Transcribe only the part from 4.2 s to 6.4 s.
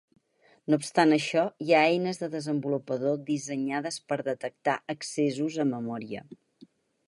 detectar accessos a memòria.